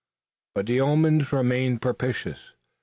[0.55, 2.39] But the omens remained propitious.